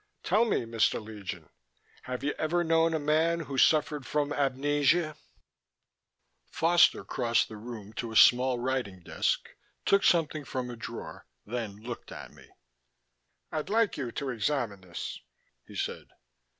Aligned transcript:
"Tell 0.23 0.45
me, 0.45 0.61
Mr. 0.61 0.99
Legion: 0.99 1.47
have 2.05 2.23
you 2.23 2.31
ever 2.39 2.63
known 2.63 2.95
a 2.95 2.99
man 2.99 3.41
who 3.41 3.55
suffered 3.59 4.03
from 4.03 4.33
amnesia?" 4.33 5.15
Foster 6.49 7.03
crossed 7.05 7.49
the 7.49 7.55
room 7.57 7.93
to 7.93 8.11
a 8.11 8.15
small 8.15 8.57
writing 8.57 9.03
desk, 9.03 9.49
took 9.85 10.03
something 10.03 10.43
from 10.43 10.71
a 10.71 10.75
drawer, 10.75 11.27
then 11.45 11.75
looked 11.83 12.11
at 12.11 12.31
me. 12.31 12.49
"I'd 13.51 13.69
like 13.69 13.95
you 13.95 14.11
to 14.13 14.31
examine 14.31 14.81
this," 14.81 15.19
he 15.67 15.75
said. 15.75 16.07